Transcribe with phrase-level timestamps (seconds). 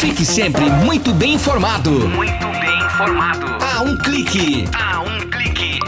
[0.00, 1.90] Fique sempre muito bem informado.
[1.90, 3.46] Muito bem informado.
[3.62, 4.64] A um clique.
[4.74, 5.78] A um clique.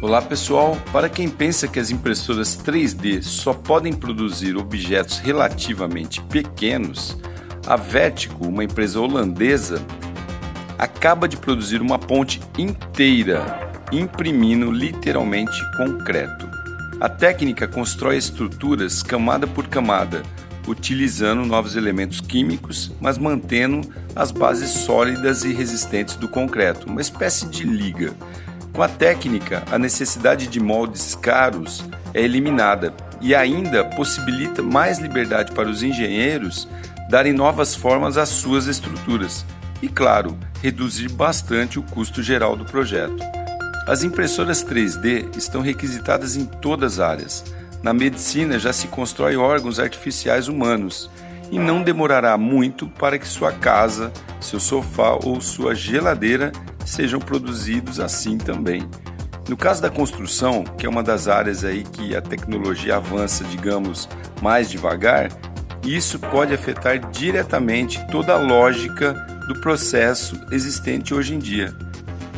[0.00, 7.18] Olá pessoal, para quem pensa que as impressoras 3D só podem produzir objetos relativamente pequenos,
[7.66, 9.84] a Vertigo, uma empresa holandesa,
[10.78, 16.48] acaba de produzir uma ponte inteira, imprimindo literalmente concreto.
[17.02, 20.22] A técnica constrói estruturas camada por camada,
[20.68, 23.80] utilizando novos elementos químicos, mas mantendo
[24.14, 28.14] as bases sólidas e resistentes do concreto, uma espécie de liga.
[28.72, 35.52] Com a técnica, a necessidade de moldes caros é eliminada e ainda possibilita mais liberdade
[35.52, 36.68] para os engenheiros
[37.10, 39.44] darem novas formas às suas estruturas
[39.82, 43.16] e, claro, reduzir bastante o custo geral do projeto.
[43.86, 47.44] As impressoras 3D estão requisitadas em todas as áreas.
[47.82, 51.10] Na medicina já se constrói órgãos artificiais humanos
[51.50, 56.52] e não demorará muito para que sua casa, seu sofá ou sua geladeira
[56.84, 58.88] sejam produzidos assim também.
[59.48, 64.08] No caso da construção, que é uma das áreas aí que a tecnologia avança, digamos,
[64.42, 65.30] mais devagar,
[65.82, 69.14] isso pode afetar diretamente toda a lógica
[69.48, 71.74] do processo existente hoje em dia.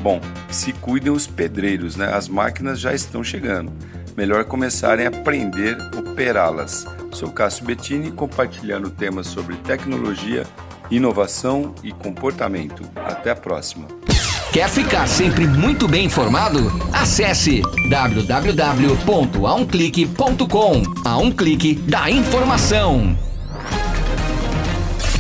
[0.03, 0.21] Bom,
[0.51, 2.11] se cuidem os pedreiros, né?
[2.13, 3.71] As máquinas já estão chegando.
[4.17, 6.87] Melhor começarem a aprender a operá-las.
[7.13, 10.47] Sou Cássio Bettini compartilhando temas sobre tecnologia,
[10.91, 12.83] inovação e comportamento.
[12.97, 13.87] Até a próxima.
[14.53, 16.73] Quer ficar sempre muito bem informado?
[16.93, 20.83] Acesse www.aumclique.com.
[21.05, 23.17] A um clique da informação.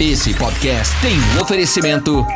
[0.00, 2.26] Esse podcast tem um oferecimento